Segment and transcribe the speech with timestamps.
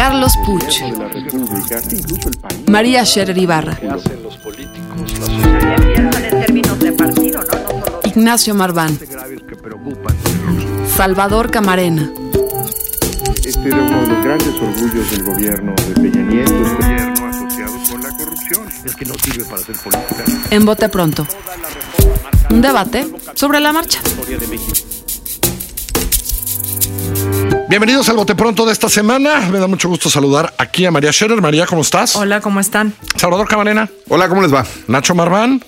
[0.00, 0.80] Carlos Puch,
[2.68, 3.78] María Scherer Ibarra,
[8.04, 8.98] Ignacio Marván,
[10.96, 12.10] Salvador Camarena.
[13.44, 17.74] Este era uno de los grandes orgullos del gobierno de Peña Nieto, este gobierno asociado
[17.90, 18.68] con la corrupción.
[18.82, 20.24] Es que no sirve para hacer política.
[20.50, 21.26] En Bote Pronto.
[22.48, 24.00] Un debate sobre la marcha.
[27.70, 29.48] Bienvenidos al Bote Pronto de esta semana.
[29.48, 31.40] Me da mucho gusto saludar aquí a María Scherer.
[31.40, 32.16] María, ¿cómo estás?
[32.16, 32.92] Hola, ¿cómo están?
[33.14, 33.88] Salvador Camarena.
[34.08, 34.66] Hola, ¿cómo les va?
[34.88, 35.64] Nacho Marván.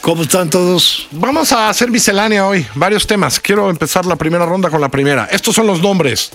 [0.00, 1.08] ¿Cómo están todos?
[1.10, 2.66] Vamos a hacer miscelánea hoy.
[2.74, 3.38] Varios temas.
[3.38, 5.28] Quiero empezar la primera ronda con la primera.
[5.30, 6.30] Estos son los nombres.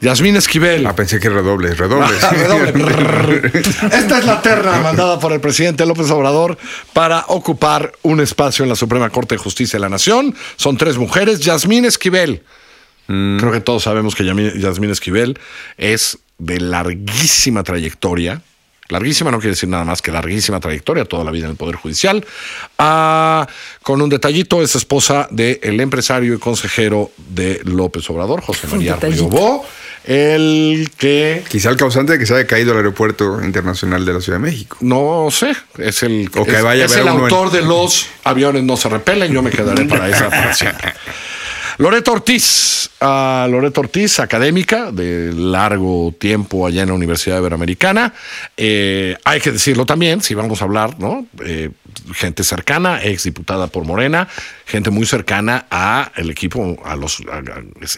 [0.00, 0.84] Yasmín Esquivel.
[0.84, 2.08] Ah, pensé que redoble, redoble.
[2.22, 3.52] Ah, redoble.
[3.92, 6.58] Esta es la terna mandada por el presidente López Obrador
[6.92, 10.34] para ocupar un espacio en la Suprema Corte de Justicia de la Nación.
[10.56, 11.38] Son tres mujeres.
[11.38, 12.42] Yasmín Esquivel.
[13.06, 15.38] Creo que todos sabemos que Yasmín Esquivel
[15.78, 18.42] es de larguísima trayectoria.
[18.88, 21.74] Larguísima no quiere decir nada más que larguísima trayectoria, toda la vida en el Poder
[21.74, 22.24] Judicial.
[22.78, 23.46] Ah,
[23.82, 28.94] con un detallito, es esposa del empresario y consejero de López Obrador, José María.
[28.96, 29.66] Riobó,
[30.04, 34.20] el que Quizá el causante de que se haya caído el aeropuerto internacional de la
[34.20, 34.76] Ciudad de México.
[34.80, 38.62] no sé, es el, O que es, vaya a el en- autor de los aviones
[38.62, 40.92] no se repelen, yo me quedaré para esa para siempre.
[41.78, 48.14] Loreto Ortiz, Loreto Ortiz, académica de largo tiempo allá en la Universidad Iberoamericana.
[48.56, 51.26] Eh, hay que decirlo también, si vamos a hablar, ¿no?
[51.44, 51.70] Eh,
[52.14, 54.26] gente cercana, ex diputada por Morena,
[54.64, 57.22] gente muy cercana a el equipo, a los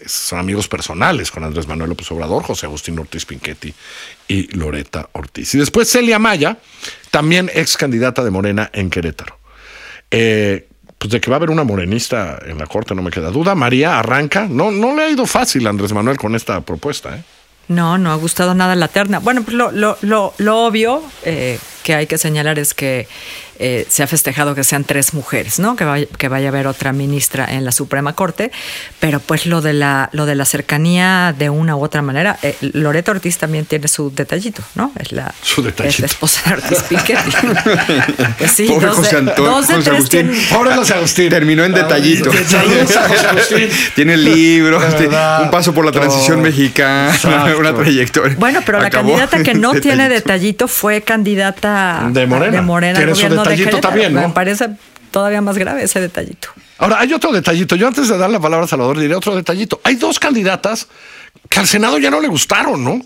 [0.06, 3.72] son amigos personales con Andrés Manuel López Obrador, José Agustín Ortiz Pinchetti
[4.26, 5.54] y Loreta Ortiz.
[5.54, 6.58] Y después Celia Maya,
[7.10, 9.38] también ex candidata de Morena en Querétaro.
[10.10, 10.67] Eh,
[10.98, 13.54] pues de que va a haber una morenista en la corte, no me queda duda.
[13.54, 14.47] María arranca.
[14.50, 17.16] No, no le ha ido fácil a Andrés Manuel con esta propuesta.
[17.16, 17.22] ¿eh?
[17.69, 19.20] No, no ha gustado nada la terna.
[19.20, 19.97] Bueno, pues lo, lo,
[20.38, 23.06] lo, obvio eh, que hay que señalar es que
[23.58, 25.76] eh, se ha festejado que sean tres mujeres, ¿no?
[25.76, 28.50] Que vaya, que vaya a haber otra ministra en la Suprema Corte,
[29.00, 32.56] pero pues lo de la, lo de la cercanía de una u otra manera, eh,
[32.60, 34.92] Loreto Ortiz también tiene su detallito, ¿no?
[34.98, 35.88] Es la, Su detallito.
[35.94, 37.30] Es la esposa de Ortiz Pinchetti.
[38.38, 40.28] Pues sí, Pobre dos José Antonio, dos de José tres Agustín.
[40.30, 41.28] tienen- Pobre José Agustín.
[41.30, 42.30] Terminó en detallito.
[42.46, 43.69] Saludos a José Agustín.
[43.94, 45.42] Tiene libros, De tiene verdad.
[45.42, 47.58] un paso por la transición mexicana, Exacto.
[47.58, 48.36] una trayectoria.
[48.38, 50.14] Bueno, pero la candidata que no tiene detallito.
[50.28, 52.62] detallito fue candidata De Morena.
[52.62, 53.92] gobierno de detallito Querétaro.
[53.92, 54.20] también, ¿no?
[54.28, 54.69] Me parece
[55.10, 56.48] todavía más grave ese detallito.
[56.78, 57.75] Ahora, hay otro detallito.
[57.76, 59.81] Yo antes de dar la palabra a Salvador diré otro detallito.
[59.84, 60.86] Hay dos candidatas
[61.48, 63.00] que al Senado ya no le gustaron, ¿no?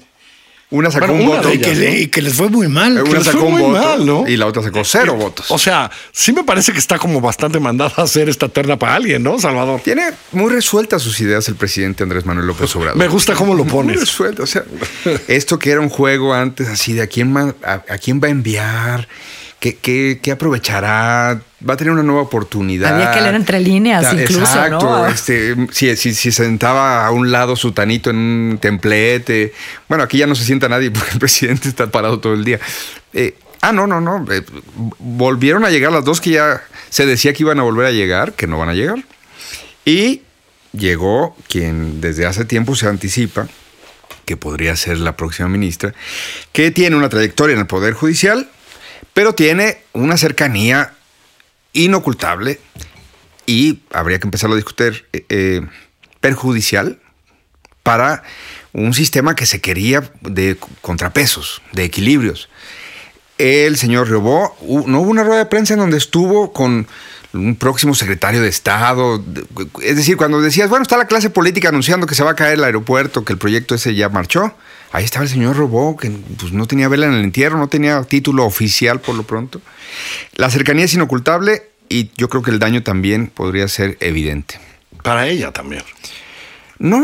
[0.70, 1.52] Una sacó Bueno, un una voto.
[1.52, 3.02] Y que, le- y que les fue muy mal.
[3.02, 4.26] Una les sacó fue un muy voto mal, ¿no?
[4.26, 5.50] y la otra sacó cero votos.
[5.50, 8.94] O sea, sí me parece que está como bastante mandada a hacer esta terna para
[8.94, 9.82] alguien, ¿no, Salvador?
[9.84, 12.96] Tiene muy resueltas sus ideas el presidente Andrés Manuel López Obrador.
[12.98, 14.00] Me gusta cómo lo Muy pones.
[14.00, 14.44] resuelto.
[14.44, 14.64] O sea,
[15.28, 19.08] esto que era un juego antes así de a quién, a quién va a enviar,
[19.62, 22.94] qué, qué- qué aprovechará, va a tener una nueva oportunidad.
[22.96, 24.80] Había que leer entre líneas Ta- incluso, Exacto.
[24.80, 25.06] ¿no?
[25.06, 29.52] Este, si, si, si sentaba a un lado su tanito en un templete.
[29.88, 32.58] Bueno, aquí ya no se sienta nadie porque el presidente está parado todo el día.
[33.12, 34.26] Eh, ah, no, no, no.
[34.32, 34.42] eh,
[34.98, 38.32] volvieron a llegar las dos que ya se decía que iban a volver a llegar,
[38.32, 38.96] que no van a llegar.
[39.84, 40.22] Y
[40.72, 43.46] llegó quien desde hace tiempo se anticipa
[44.24, 45.94] que podría ser la próxima ministra,
[46.52, 48.48] que tiene una trayectoria en el Poder Judicial,
[49.14, 50.94] pero tiene una cercanía
[51.72, 52.60] inocultable
[53.46, 55.60] y habría que empezarlo a discutir eh, eh,
[56.20, 56.98] perjudicial
[57.82, 58.22] para
[58.72, 62.48] un sistema que se quería de contrapesos, de equilibrios.
[63.38, 64.56] El señor Riobó,
[64.86, 66.86] no hubo una rueda de prensa en donde estuvo con
[67.32, 69.22] un próximo secretario de Estado.
[69.82, 72.54] Es decir, cuando decías, bueno, está la clase política anunciando que se va a caer
[72.54, 74.54] el aeropuerto, que el proyecto ese ya marchó,
[74.92, 78.02] ahí estaba el señor Robó, que pues, no tenía vela en el entierro, no tenía
[78.04, 79.60] título oficial por lo pronto.
[80.34, 84.60] La cercanía es inocultable y yo creo que el daño también podría ser evidente.
[85.02, 85.82] Para ella también.
[86.82, 87.00] No,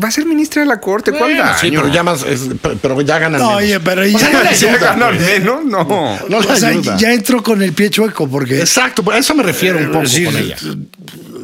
[0.00, 1.10] va a ser ministra de la Corte.
[1.10, 1.58] ¿Cuál Bueno, daño?
[1.60, 2.42] sí, pero ya más, es-
[2.80, 3.62] pero ya ganan No, menos.
[3.64, 5.20] oye, pero O sea, ya- no ¿Ya pues.
[5.40, 5.64] menos?
[5.64, 5.80] No.
[6.38, 9.90] O sea, ya entró con el pie chueco porque Exacto, a eso me refiero un
[9.90, 10.54] poco Sí, con ella.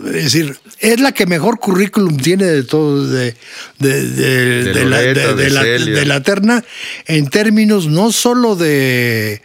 [0.07, 3.35] es decir, es la que mejor currículum tiene de todo, de,
[3.81, 4.73] de, de- De
[5.35, 6.63] de la, la- terna,
[7.07, 9.43] en términos no solo de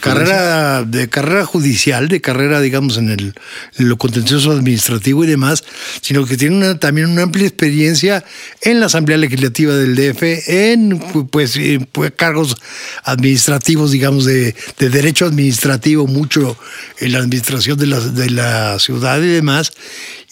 [0.00, 3.34] carrera, de carrera judicial, de carrera, digamos, en, el,
[3.78, 5.64] en lo contencioso administrativo y demás,
[6.00, 8.24] sino que tiene una- también una amplia experiencia
[8.62, 10.98] en la Asamblea Legislativa del DF, en
[11.30, 11.58] pues,
[11.92, 12.56] pues, cargos
[13.04, 16.56] administrativos, digamos, de, de derecho administrativo, mucho
[16.98, 19.72] en la administración de la, de la ciudad y demás.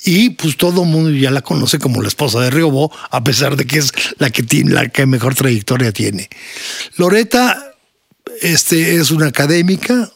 [0.05, 3.57] Y pues todo el mundo ya la conoce como la esposa de Riobó, a pesar
[3.57, 6.29] de que es la que tiene la que mejor trayectoria tiene.
[6.97, 7.75] Loreta
[8.41, 10.11] este, es una académica,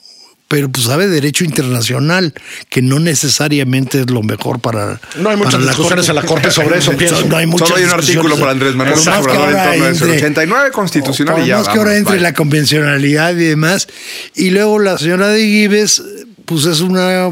[0.52, 2.34] pero pues sabe derecho internacional,
[2.68, 5.00] que no necesariamente es lo mejor para.
[5.16, 7.24] No hay muchas la discusiones en la corte sobre eso, pienso.
[7.26, 9.62] No hay muchas Solo hay un artículo para Andrés Manuel López que Obrador en torno
[9.62, 12.22] a eso, el entre- 89 constitucional y ya, más que vamos, ahora entre bye.
[12.22, 13.88] la convencionalidad y demás.
[14.34, 16.02] Y luego la señora de Gives,
[16.44, 17.30] pues es una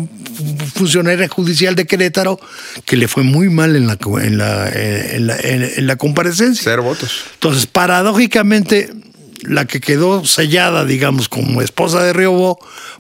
[0.75, 2.41] funcionaria judicial de Querétaro
[2.87, 6.63] que le fue muy mal en la, en la, en la, en la comparecencia.
[6.65, 7.25] Cero votos.
[7.35, 8.91] Entonces, paradójicamente,
[9.43, 12.59] la que quedó sellada, digamos, como esposa de Riobó,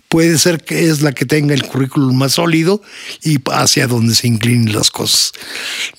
[0.08, 2.82] puede ser que es la que tenga el currículum más sólido
[3.22, 5.32] y hacia donde se inclinen las cosas.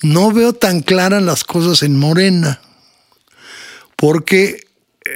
[0.02, 2.60] No veo tan claras las cosas en Morena,
[3.96, 4.66] porque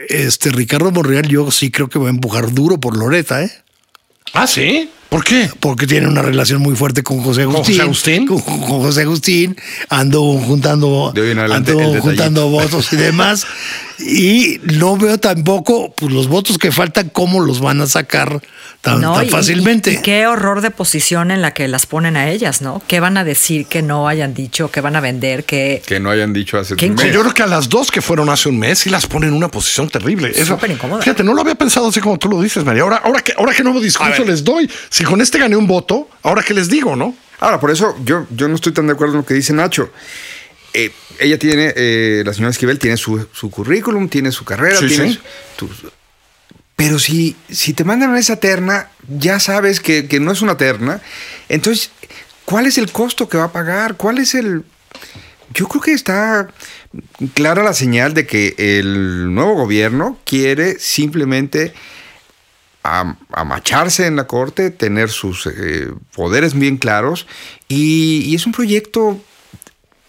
[0.09, 3.53] este Ricardo Monreal yo sí creo que va a empujar duro por Loreta, ¿eh?
[4.33, 4.91] Ah, sí.
[5.17, 5.49] ¿Por qué?
[5.61, 7.77] porque tiene una relación muy fuerte con José ¿Con Agustín.
[7.79, 8.27] José Agustín?
[8.27, 9.57] Con, con José Agustín.
[9.89, 13.47] Ando juntando, De hoy en adelante, ando juntando votos y demás.
[13.99, 18.43] Y no veo tampoco pues, los votos que faltan, cómo los van a sacar
[18.83, 19.91] tan, No, tan y- fácilmente.
[19.91, 22.83] Y, y qué horror de posición en la que las ponen a ellas, ¿no?
[22.87, 25.83] ¿Qué van a decir que no hayan dicho, que van a vender, que...
[25.87, 27.11] Que no hayan dicho hace ¿Qué un mes.
[27.11, 29.35] yo creo que a las dos que fueron hace un mes sí las ponen en
[29.37, 30.35] una posición terrible.
[30.45, 31.01] Súper incómoda.
[31.03, 32.83] Fíjate, no lo había pensado así como tú lo dices, María.
[32.83, 34.71] Ahora, ahora, que, ahora qué nuevo discurso les doy.
[34.91, 37.15] Si con este gané un voto, ahora qué les digo, ¿no?
[37.39, 39.91] Ahora, por eso yo, yo no estoy tan de acuerdo en lo que dice Nacho.
[40.73, 44.89] Eh, ella tiene, eh, la señora Esquivel tiene su, su currículum, tiene su carrera, Sí,
[44.89, 45.21] tiene sí.
[45.59, 45.91] su- tu-
[46.77, 50.59] pero si, si te mandan a esa terna, ya sabes que, que no es una
[50.59, 51.01] terna.
[51.49, 51.91] Entonces,
[52.45, 53.97] ¿cuál es el costo que va a pagar?
[53.97, 54.63] ¿Cuál es el...?
[55.55, 56.49] Yo creo que está
[57.33, 61.73] clara la señal de que el nuevo gobierno quiere simplemente
[62.87, 67.27] am- amacharse en la corte, tener sus eh, poderes bien claros
[67.69, 69.21] y, es un proyecto,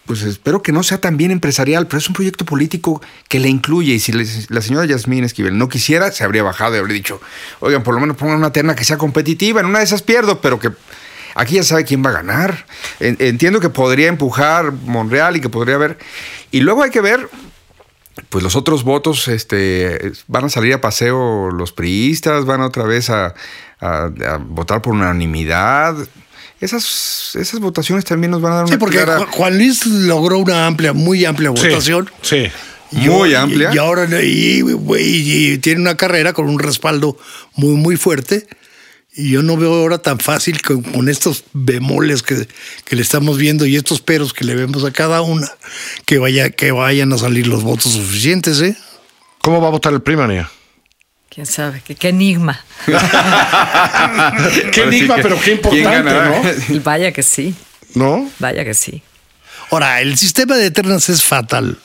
[0.06, 3.48] pues espero que no sea tan bien empresarial, pero es un proyecto político que le
[3.48, 7.20] incluye y si la señora Yasmín Esquivel no quisiera, se habría bajado y habría dicho,
[7.60, 10.40] oigan, por lo menos pongan una terna que sea competitiva, en una de esas pierdo,
[10.40, 10.70] pero que...
[11.34, 12.66] Aquí ya sabe quién va a ganar.
[12.98, 15.96] En- Entiendo que podría empujar Monreal y que podría haber.
[16.50, 17.28] Y luego hay que ver
[18.28, 23.10] pues los otros votos este, van a salir a paseo los priistas, van otra vez
[23.10, 23.34] a,
[23.80, 25.94] a- a votar por unanimidad.
[26.60, 30.38] Esas, esas votaciones también nos van a dar una Sí, porque clara- Juan Luis logró
[30.38, 32.10] una amplia, muy amplia votación.
[32.22, 32.48] Sí.
[32.90, 33.70] Y Muy hoy- amplia.
[33.72, 37.16] Y ahora y, y- y tiene una carrera con un respaldo
[37.54, 38.46] muy, muy fuerte.
[39.14, 42.46] Y yo no veo ahora tan fácil con, con estos bemoles que,
[42.84, 45.50] que le estamos viendo y estos peros que le vemos a cada una,
[46.06, 48.76] que, vaya, que vayan a salir los votos suficientes, ¿eh?
[49.40, 50.50] ¿Cómo va a votar el PRI, María?
[51.30, 51.82] ¿Quién sabe?
[51.84, 52.64] ¿Qué, qué enigma?
[54.72, 56.74] qué enigma, sí que, pero qué ¿quién importante?
[56.74, 57.54] Y vaya que sí,
[57.94, 58.18] ¿no?
[58.18, 58.30] ¿No?
[58.38, 59.02] vaya que sí.
[59.70, 61.78] Ahora, el sistema de ternas es fatal.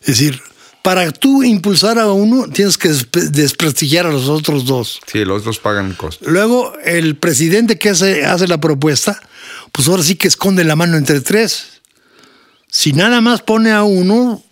[0.00, 0.40] Es decir,
[0.82, 2.90] para tú impulsar a uno, tienes que
[3.30, 5.00] desprestigiar a los otros dos.
[5.06, 6.28] Sí, los dos pagan el costo.
[6.28, 9.20] Luego, el presidente que hace, hace la propuesta,
[9.70, 11.80] pues ahora sí que esconde la mano entre tres.
[12.68, 14.42] Si nada más pone a uno,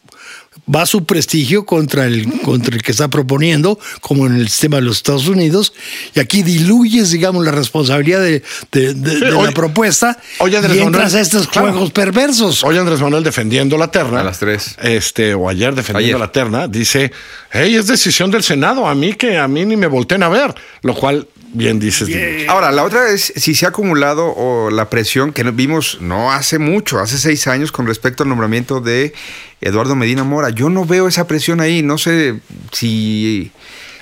[0.75, 4.83] va su prestigio contra el, contra el que está proponiendo, como en el sistema de
[4.83, 5.73] los Estados Unidos,
[6.15, 10.77] y aquí diluyes, digamos, la responsabilidad de, de- de- de oye- la propuesta oye, Andrés
[10.77, 11.73] y entras Manuel, a estos claro.
[11.73, 12.63] juegos perversos.
[12.65, 14.21] Hoy Andrés Manuel defendiendo la terna.
[14.21, 14.77] A las tres.
[14.83, 16.21] Este, o ayer defendiendo Ayer.
[16.21, 17.11] la terna, dice,
[17.51, 20.55] hey, es decisión del Senado, a mí que a mí ni me volteen a ver.
[20.83, 22.09] Lo cual, bien dices.
[22.49, 26.59] Ahora, la otra es si se ha acumulado o la presión que vimos no hace
[26.59, 29.13] mucho, hace seis años con respecto al nombramiento de
[29.61, 30.51] Eduardo Medina Mora.
[30.51, 32.41] Yo no veo esa presión ahí, no sé
[32.73, 33.51] si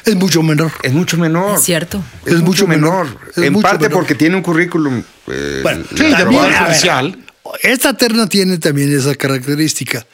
[0.04, 0.72] Es mucho menor.
[0.82, 1.56] es mucho menor.
[1.58, 2.02] Es cierto.
[2.24, 3.06] Es, Es mucho mucho menor.
[3.06, 3.20] menor.
[3.30, 3.98] Es en mucho parte menor.
[3.98, 5.02] porque tiene un currículum.
[5.28, 7.24] eh, Bueno, Sí, de También.
[7.62, 10.06] Esta terna tiene también esa característica,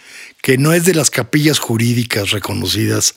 [0.45, 3.15] que no es de las capillas jurídicas reconocidas,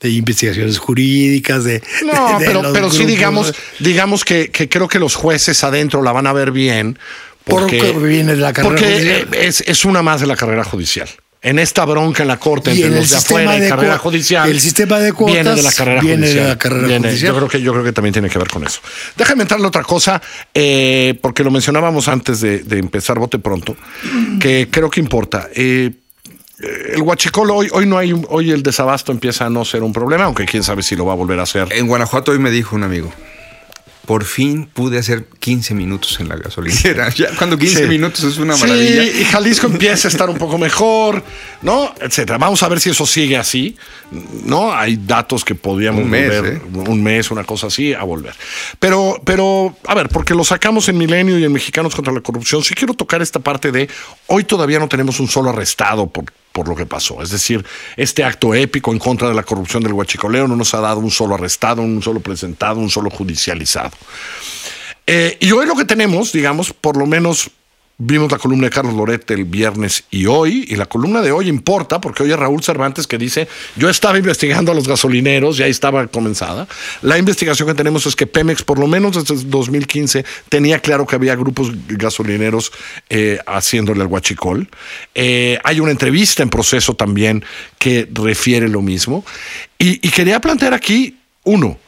[0.00, 1.82] de investigaciones jurídicas, de...
[2.06, 5.64] No, de- de pero, los pero sí digamos, digamos que, que creo que los jueces
[5.64, 6.96] adentro la van a ver bien.
[7.42, 9.28] Porque, Porque viene de la carrera porque judicial.
[9.34, 11.08] es, es una más de la carrera judicial.
[11.42, 13.60] en esta bronca en la corte Y entre en el los de sistema afuera y
[13.62, 14.48] de carrera judicial.
[14.50, 16.48] el sistema de cuotas viene de la carrera viene de judicial.
[16.48, 17.32] la carrera Viene- judicial.
[17.32, 18.80] Yo creo que yo creo que también tiene que ver con eso.
[19.16, 20.22] Déjame entrarle otra cosa,
[20.54, 23.74] eh, porque lo mencionábamos antes de, de empezar bote pronto,
[24.38, 25.48] que creo que importa.
[25.56, 25.90] Eh,
[26.60, 30.24] el huachicol hoy, hoy no hay, hoy el desabasto empieza a no ser un problema,
[30.24, 31.68] aunque quién sabe si lo va a volver a hacer.
[31.72, 33.12] En Guanajuato hoy me dijo un amigo,
[34.06, 37.10] por fin pude hacer 15 minutos en la gasolinera.
[37.14, 37.88] Ya cuando 15 Sí.
[37.88, 39.04] minutos es una Sí, maravilla.
[39.04, 41.22] y Jalisco empieza a estar un poco mejor,
[41.60, 41.94] ¿no?
[42.00, 42.38] Etcétera.
[42.38, 43.76] Vamos a ver si eso sigue así,
[44.44, 44.72] ¿no?
[44.72, 46.60] Hay datos que podríamos Un mes, volver, ¿eh?
[46.90, 48.34] un mes, una cosa así, a volver.
[48.78, 52.64] Pero, pero, a ver, porque lo sacamos en Milenio y en Mexicanos contra la Corrupción,
[52.64, 53.88] sí quiero tocar esta parte de
[54.28, 57.22] hoy todavía no tenemos un solo arrestado por, por lo que pasó.
[57.22, 57.64] Es decir,
[57.96, 61.10] este acto épico en contra de la corrupción del huachicoleo no nos ha dado un
[61.10, 63.90] solo arrestado, un solo presentado, un solo judicializado.
[65.06, 67.50] Eh, y hoy lo que tenemos, digamos, por lo menos
[68.00, 71.48] vimos la columna de Carlos Loret el viernes y hoy, y la columna de hoy
[71.48, 75.66] importa porque hoy es Raúl Cervantes que dice, yo estaba investigando a los gasolineros, ya
[75.66, 76.68] estaba comenzada.
[77.02, 81.16] La investigación que tenemos es que Pemex, por lo menos desde 2015, tenía claro que
[81.16, 82.72] había grupos gasolineros
[83.10, 84.68] eh, haciéndole al guachicol.
[85.16, 87.44] Eh, hay una entrevista en proceso también
[87.78, 89.24] que refiere lo mismo.
[89.76, 91.78] Y, y quería plantear aquí, uno,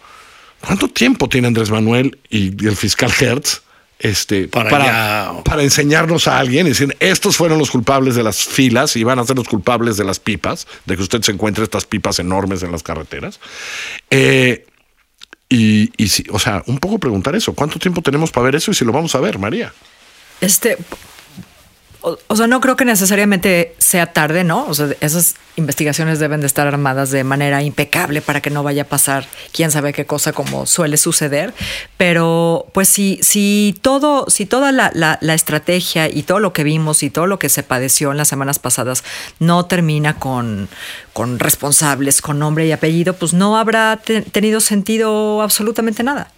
[0.61, 3.63] ¿Cuánto tiempo tiene Andrés Manuel y el fiscal Hertz
[4.01, 8.97] este, Para para, enseñarnos a alguien y decir, estos fueron los culpables de las filas
[8.97, 11.85] y van a ser los culpables de las pipas, de que usted se encuentre estas
[11.85, 13.41] pipas enormes en las carreteras?
[14.09, 14.65] Eh,
[15.51, 18.71] y, y si, o sea, un poco preguntar eso, ¿cuánto tiempo tenemos para ver eso
[18.71, 19.73] y si lo vamos a ver, María?
[20.41, 20.79] Este,
[22.03, 24.67] o, sea, no creo que necesariamente sea tarde, ¿no?
[24.67, 28.83] O sea, esas investigaciones deben de estar armadas de manera impecable para que no vaya
[28.83, 31.53] a pasar quién sabe qué cosa como suele suceder.
[31.97, 36.65] Pero, pues, si, si todo, si toda la, la- la estrategia y todo lo que
[36.65, 39.05] vimos y todo lo que se padeció en las semanas pasadas
[39.39, 40.69] no termina con,
[41.13, 46.31] con responsables, con nombre y apellido, pues no habrá te- tenido sentido absolutamente nada.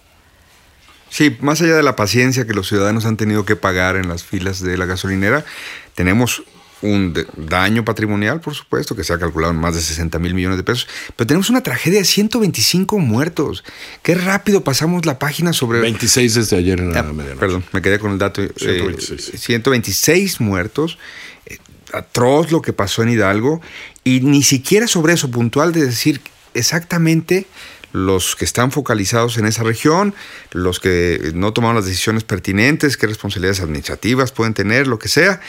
[1.13, 4.23] Sí, más allá de la paciencia que los ciudadanos han tenido que pagar en las
[4.23, 5.45] filas de la gasolinera,
[5.93, 6.41] tenemos
[6.81, 10.57] un daño patrimonial, por supuesto, que se ha calculado en más de 60 mil millones
[10.57, 13.63] de pesos, pero tenemos una tragedia de 125 muertos.
[14.01, 15.81] Qué rápido pasamos la página sobre...
[15.81, 17.39] 26 desde ayer en la Ah, medianoche.
[17.39, 18.41] perdón, me quedé con el dato.
[18.41, 19.39] eh, 126.
[19.39, 20.97] 126 muertos.
[21.45, 21.59] eh,
[21.93, 23.61] atroz lo que pasó en Hidalgo.
[24.03, 26.21] Y ni siquiera sobre eso puntual de decir
[26.55, 27.45] exactamente
[27.93, 30.13] los que están focalizados en esa región,
[30.51, 35.39] los que no tomaron las decisiones pertinentes, qué responsabilidades administrativas pueden tener, lo que sea.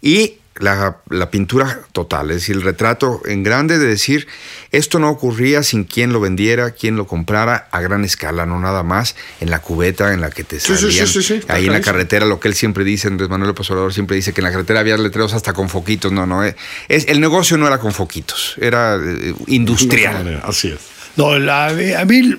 [0.00, 4.28] Y la, la pintura total, es decir, el retrato en grande de decir,
[4.70, 8.82] esto no ocurría sin quien lo vendiera, quien lo comprara a gran escala, no nada
[8.82, 11.06] más en la cubeta en la que te Sí, sí, salían.
[11.08, 13.92] sí, sí, ahí en la carretera, lo que él siempre dice, Andrés Manuel López Obrador
[13.92, 16.12] siempre dice que en la carretera había letreros hasta con foquitos.
[16.12, 16.54] No, no, eh,
[16.88, 20.40] es, el negocio no era con foquitos, era eh, industrial.
[20.44, 20.93] Así es.
[21.16, 22.22] No, la- a mí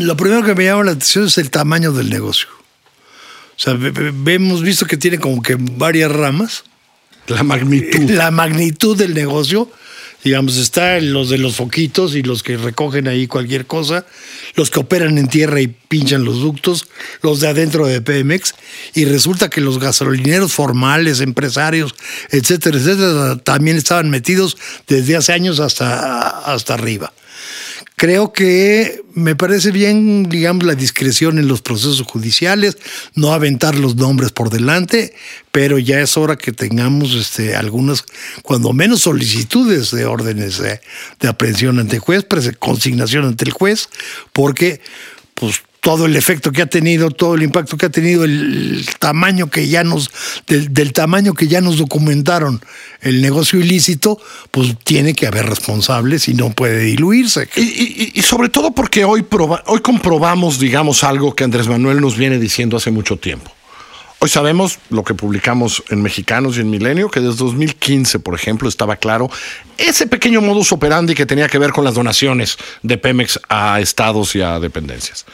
[0.00, 2.48] lo primero que me llama la atención es el tamaño del negocio.
[3.56, 3.76] O sea,
[4.26, 6.64] hemos visto que tiene como que varias ramas.
[7.26, 8.10] La magnitud.
[8.10, 9.70] La magnitud del negocio,
[10.24, 14.06] digamos, está en los de los foquitos y los que recogen ahí cualquier cosa,
[14.54, 16.86] los que operan en tierra y pinchan los ductos,
[17.20, 18.54] los de adentro de Pemex,
[18.94, 21.94] y resulta que los gasolineros formales, empresarios,
[22.30, 24.56] etcétera, etcétera, también estaban metidos
[24.86, 27.12] desde hace años hasta, hasta arriba.
[27.98, 32.78] Creo que me parece bien, digamos, la discreción en los procesos judiciales,
[33.16, 35.14] no aventar los nombres por delante,
[35.50, 38.04] pero ya es hora que tengamos este, algunas,
[38.42, 40.80] cuando menos solicitudes de órdenes de,
[41.18, 42.24] de aprehensión ante el juez,
[42.60, 43.88] consignación ante el juez,
[44.32, 44.80] porque
[45.34, 49.48] pues todo el efecto que ha tenido, todo el impacto que ha tenido, el tamaño
[49.48, 50.10] que ya nos,
[50.46, 52.60] del, tamaño que ya nos documentaron
[53.00, 57.48] el negocio ilícito, pues tiene que haber responsables y no puede diluirse.
[57.56, 59.24] Y, sobre todo porque hoy,
[59.64, 63.50] hoy comprobamos, digamos, algo que Andrés Manuel nos viene diciendo hace mucho tiempo.
[64.18, 68.68] Hoy sabemos lo que publicamos en Mexicanos y en Milenio, que desde 2015, por ejemplo,
[68.68, 69.30] estaba claro
[69.78, 74.34] ese pequeño modus operandi que tenía que ver con las donaciones de Pemex a estados
[74.36, 75.24] y a dependencias.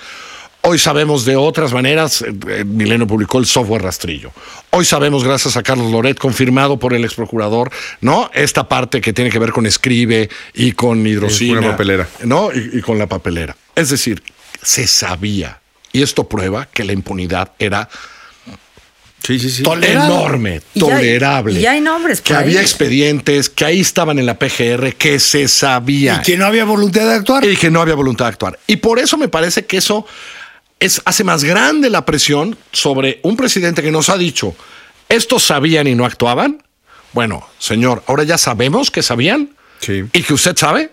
[0.67, 4.33] Hoy sabemos de otras maneras, eh, eh, Milenio publicó el software rastrillo.
[4.71, 8.31] Hoy sabemos, gracias a Carlos Loret, confirmado por el ex procurador, ¿no?
[8.33, 11.59] Esta parte que tiene que ver con escribe y con hidrocina.
[11.59, 12.09] una papelera.
[12.23, 12.51] ¿no?
[12.51, 13.55] Y, y con la papelera.
[13.77, 14.23] Es decir,
[14.63, 15.61] se sabía,
[15.93, 17.89] y esto prueba que la impunidad era
[19.23, 19.63] Sí, sí, sí.
[19.63, 20.05] Tolerado.
[20.15, 21.59] enorme, Y ya hay- tolerable.
[21.59, 22.43] y ya hay nombres Que ahí.
[22.43, 26.17] había expedientes, que ahí estaban en la PGR, que se sabía.
[26.21, 27.45] Y que no había voluntad de actuar.
[27.45, 28.59] Y que no había voluntad de actuar.
[28.67, 30.07] Y por eso me parece que eso
[30.81, 34.55] es, hace más grande la presión sobre un presidente que nos ha dicho,
[35.09, 36.63] estos sabían y no actuaban,
[37.13, 40.03] Bueno, señor, ahora ya sabemos que sabían Sí.
[40.13, 40.91] y que usted sabe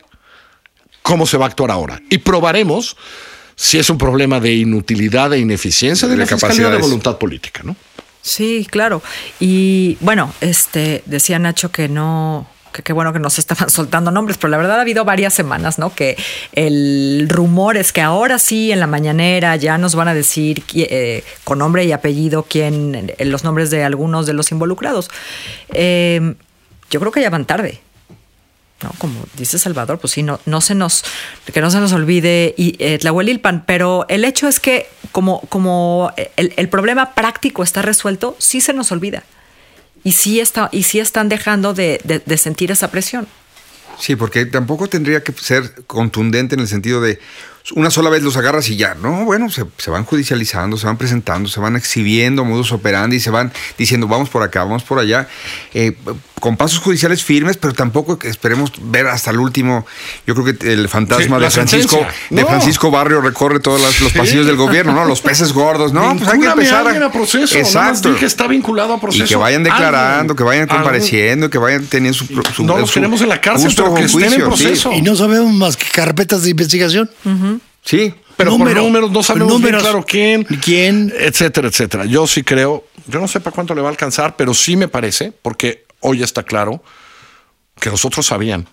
[1.02, 2.00] cómo se va a actuar ahora.
[2.12, 2.96] Y probaremos
[3.56, 7.62] si es un problema de inutilidad e ineficiencia de, De la Fiscalía de voluntad política,
[7.64, 7.76] ¿no?
[8.22, 9.02] Sí, claro.
[9.40, 14.12] Y bueno, este decía Nacho que no, que qué bueno que no se estaban soltando
[14.12, 15.94] nombres, pero la verdad ha habido varias semanas, ¿no?
[15.94, 16.18] Que
[16.54, 21.24] el rumor es que ahora sí en la mañanera ya nos van a decir eh,
[21.44, 25.10] con nombre y apellido quién, eh, los nombres de algunos de los involucrados.
[25.74, 26.36] Eh,
[26.90, 27.82] yo creo que ya van tarde.
[28.84, 28.92] ¿no?
[28.98, 31.04] Como dice Salvador, pues sí, no, no se nos,
[31.54, 36.12] que no se nos olvide y, eh, Tlahuelilpan, pero el hecho es que como, como
[36.36, 39.24] el, el problema práctico está resuelto, sí se nos olvida.
[40.04, 43.28] Y sí, está, y sí están dejando de, de- de sentir esa presión.
[44.00, 47.20] Sí, porque tampoco tendría que ser contundente en el sentido de
[47.76, 48.96] una sola vez los agarras y ya.
[48.96, 53.30] No, bueno, se, se van judicializando, se van presentando, se van exhibiendo modus operandi, se
[53.30, 55.28] van diciendo vamos por acá, vamos por allá,
[55.74, 55.96] eh,
[56.40, 59.86] con pasos judiciales firmes, pero tampoco que esperemos ver hasta el último.
[60.26, 62.26] Yo creo que el fantasma Sí, de Francisco, sentencia.
[62.32, 62.48] de No.
[62.48, 64.18] Francisco Barrio recorre todos los, los Sí.
[64.18, 65.06] pasillos del gobierno, ¿no?
[65.06, 67.56] Los peces gordos, no, pues hay que empezar a a proceso.
[67.56, 68.14] Nada más Exacto.
[68.14, 69.24] di que está vinculado a proceso.
[69.24, 70.36] Y que vayan declarando, Alguien.
[70.38, 73.72] que vayan compareciendo, que vayan teniendo su, su- No los su queremos en la cárcel,
[73.76, 74.40] pero que estén en sí.
[74.40, 74.92] proceso.
[74.94, 77.10] Y no sabemos más que carpetas de investigación.
[77.84, 81.12] Sí, Pero Número, por números no sabemos bien claro quién, ¿Quién?
[81.18, 82.06] etcétera, etcétera.
[82.06, 84.88] Yo sí creo, yo no sé para cuánto le va a alcanzar, pero sí me
[84.88, 86.84] parece, porque hoy está claro
[87.80, 88.68] que los otros sabían.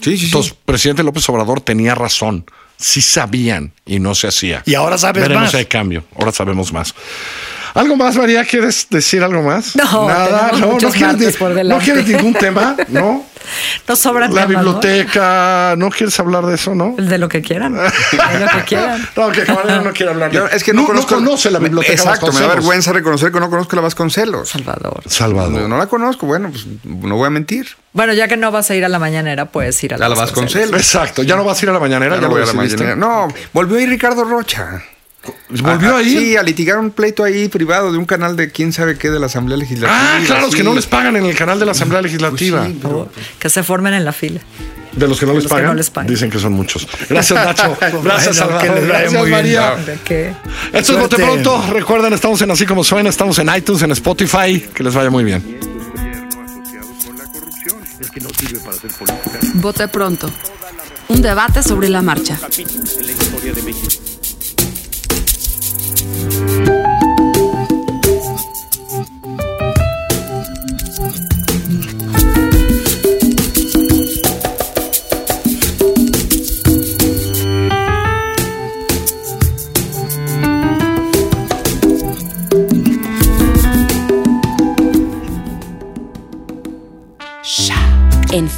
[0.00, 0.18] sí, sí.
[0.18, 0.24] sí.
[0.26, 2.44] Entonces, presidente López Obrador tenía razón.
[2.76, 4.62] Sí sabían y no se hacía.
[4.66, 5.54] Y ahora sabes Veremos más.
[5.54, 6.02] hay cambio.
[6.18, 6.92] Ahora sabemos más.
[7.74, 8.44] ¿Algo más, María?
[8.44, 9.74] ¿Quieres decir algo más?
[9.74, 13.24] No, Nada, no, no quieres, no quieres ningún tema, ¿no?
[13.86, 15.90] No sobran La biblioteca, ¿no?
[15.90, 16.94] quieres hablar de eso, no?
[16.96, 17.74] De lo que quieran.
[17.74, 19.06] De lo que quieran.
[19.16, 22.32] No, que no quiere hablar de Yo, es que no, conozco, conoce la biblioteca Exacto,
[22.32, 24.48] me da vergüenza reconocer que no conozco la Vasconcelos.
[24.48, 25.02] Salvador.
[25.06, 25.52] Salvador.
[25.52, 27.68] No, no la conozco, bueno, pues no voy a mentir.
[27.92, 30.08] Bueno, ya que no vas a ir a la mañanera, puedes ir a la, A
[30.08, 30.80] la Vasconcelos.
[30.80, 32.46] Exacto, ya no vas a ir a la mañanera, Ya ya, no lo voy a
[32.46, 32.96] la mañanera.
[32.96, 34.82] No, volvió a ir Ricardo Rocha.
[35.48, 36.18] ¿Volvió Ah, a ir?
[36.18, 39.18] Sí, a litigar un pleito ahí privado de un canal de quién sabe qué de
[39.20, 39.96] la Asamblea Legislativa.
[40.16, 42.66] Ah, claro, los que no les pagan en el canal de la Asamblea Legislativa.
[42.66, 44.40] sí, pero- Que se formen en la fila.
[44.92, 46.08] De los que no, De les, los que pagan, no les pagan.
[46.08, 46.86] Dicen que son muchos.
[47.08, 47.76] Gracias, Nacho.
[48.04, 49.30] Gracias, Bueno, que les Gracias, muy bien.
[49.32, 49.74] María.
[49.76, 50.32] ¿De qué?
[50.72, 51.16] Esto es Bote.
[51.16, 51.64] Pronto.
[51.72, 54.60] Recuerden, estamos en Así Como Suena, estamos en iTunes, en Spotify.
[54.72, 55.58] Que les vaya muy bien.
[59.54, 60.30] Vote pronto.
[61.08, 62.38] Un debate sobre la marcha.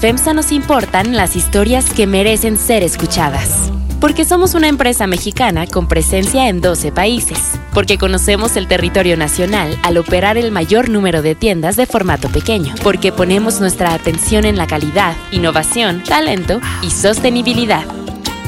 [0.07, 3.73] FEMSA nos importan las historias que merecen ser escuchadas.
[4.01, 7.39] Porque somos una empresa mexicana con presencia en 12 países.
[7.73, 12.75] Porque conocemos el territorio nacional al operar el mayor número de tiendas de formato pequeño.
[12.83, 17.85] Porque ponemos nuestra atención en la calidad, innovación, talento y sostenibilidad.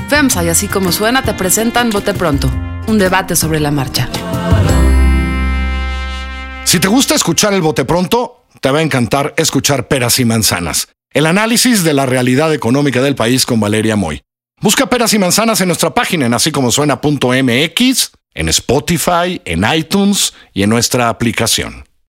[0.08, 2.50] FEMSA y así como suena te presentan Vote Pronto.
[2.86, 4.08] Un debate sobre la marcha.
[6.64, 10.88] Si te gusta escuchar el bote pronto, te va a encantar escuchar Peras y Manzanas,
[11.14, 14.20] el análisis de la realidad económica del país con Valeria Moy.
[14.60, 20.34] Busca Peras y Manzanas en nuestra página en así como suena.mx, en Spotify, en iTunes
[20.52, 21.87] y en nuestra aplicación.